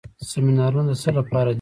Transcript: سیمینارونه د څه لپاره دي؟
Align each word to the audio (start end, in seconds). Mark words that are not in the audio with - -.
سیمینارونه 0.29 0.83
د 0.89 0.91
څه 1.01 1.09
لپاره 1.17 1.47
دي؟ 1.49 1.49